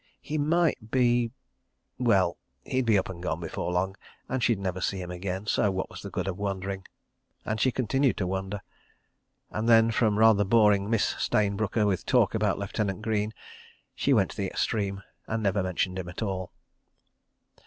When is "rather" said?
10.17-10.43